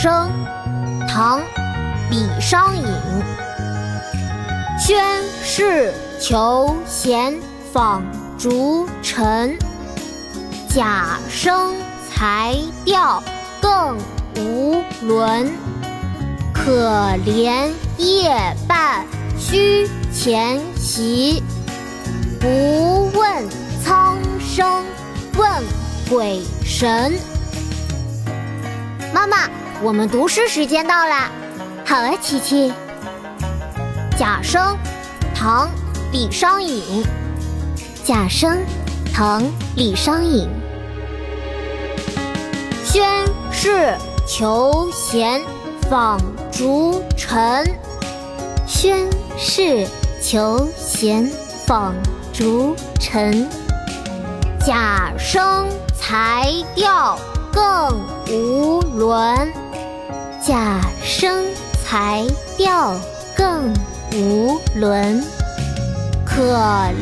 [0.00, 0.30] 声
[1.08, 1.42] 唐
[2.08, 2.84] 李商隐
[4.78, 7.36] 宣室求贤
[7.72, 8.04] 访
[8.38, 9.58] 逐臣
[10.68, 11.74] 贾生
[12.08, 13.20] 才调
[13.60, 13.98] 更
[14.36, 15.50] 无伦
[16.54, 18.30] 可怜夜
[18.68, 19.04] 半
[19.36, 21.42] 虚前席
[22.40, 23.48] 不问
[23.82, 24.84] 苍生
[25.36, 25.64] 问
[26.08, 27.18] 鬼神。
[29.12, 29.48] 妈妈
[29.80, 31.30] 我们读诗时间到了。
[31.86, 32.72] 好啊，琪琪。
[34.18, 34.76] 贾生，
[35.34, 35.68] 唐·
[36.10, 37.04] 李商隐。
[38.04, 38.58] 贾生，
[39.14, 39.42] 唐·
[39.76, 40.48] 李商隐。
[42.84, 43.94] 宣室
[44.26, 45.40] 求贤
[45.88, 47.64] 访逐臣，
[48.66, 49.86] 宣室
[50.20, 51.30] 求贤
[51.64, 51.94] 访
[52.32, 53.48] 逐臣。
[54.66, 57.16] 贾生才调
[57.52, 59.52] 更无伦，
[60.48, 61.44] 贾生
[61.84, 62.98] 才调
[63.36, 63.70] 更。
[64.14, 65.22] 无伦，
[66.24, 66.42] 可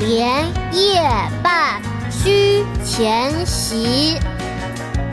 [0.00, 1.02] 怜夜
[1.42, 4.16] 半虚前席。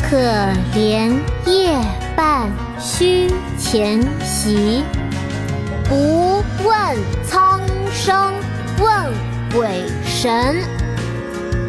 [0.02, 0.16] 可
[0.74, 1.14] 怜
[1.46, 1.78] 夜
[2.16, 4.86] 半虚前席。
[5.90, 6.74] 不问
[7.28, 7.60] 苍
[7.92, 8.34] 生
[8.80, 9.14] 问
[9.54, 10.56] 鬼神。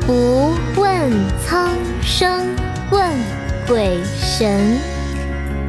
[0.07, 1.11] 不问
[1.45, 2.47] 苍生
[2.93, 3.11] 问
[3.67, 4.79] 鬼神。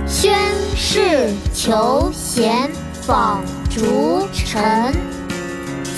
[0.05, 0.37] 宣
[0.75, 2.69] 室求贤
[3.01, 3.43] 访。
[3.69, 4.93] 逐臣，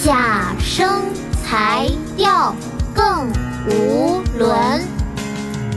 [0.02, 1.04] 贾生
[1.44, 1.86] 才
[2.16, 2.56] 调
[2.94, 3.28] 更
[3.68, 4.82] 无伦。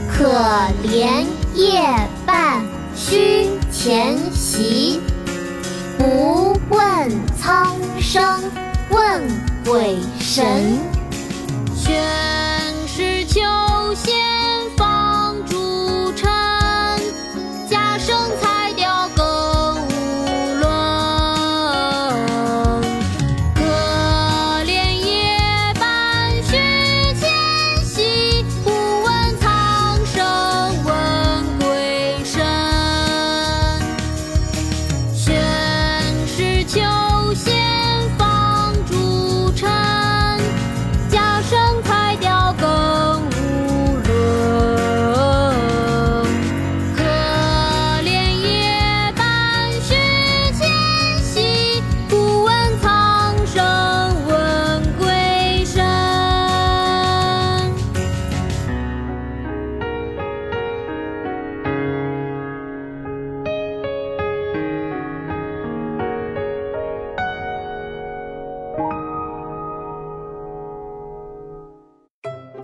[0.09, 0.31] 可
[0.81, 1.25] 怜
[1.55, 1.83] 夜
[2.25, 2.63] 半
[2.95, 5.01] 虚前席。
[5.97, 8.41] 不问苍生
[8.89, 9.21] 问
[9.65, 10.79] 鬼神。
[11.75, 12.01] 宣
[12.87, 13.41] 室求